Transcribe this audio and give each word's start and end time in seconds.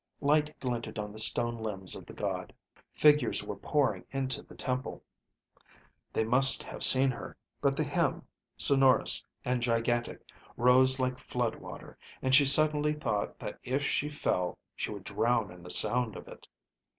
Light 0.19 0.59
glinted 0.59 0.97
on 0.97 1.11
the 1.11 1.19
stone 1.19 1.59
limbs 1.59 1.95
of 1.95 2.07
the 2.07 2.13
god. 2.13 2.55
Figures 2.91 3.43
were 3.43 3.55
pouring 3.55 4.03
into 4.09 4.41
the 4.41 4.55
temple. 4.55 5.03
They 6.11 6.23
must 6.23 6.63
have 6.63 6.83
seen 6.83 7.11
her, 7.11 7.37
but 7.61 7.77
the 7.77 7.83
hymn, 7.83 8.23
sonorous 8.57 9.23
and 9.45 9.61
gigantic, 9.61 10.23
rose 10.57 10.99
like 10.99 11.19
flood 11.19 11.53
water, 11.57 11.99
and 12.19 12.33
she 12.33 12.45
suddenly 12.45 12.93
thought 12.93 13.37
that 13.37 13.59
if 13.63 13.83
she 13.83 14.09
fell, 14.09 14.57
she 14.75 14.89
would 14.89 15.03
drown 15.03 15.51
in 15.51 15.61
the 15.61 15.69
sound 15.69 16.15
of 16.15 16.27
it. 16.27 16.47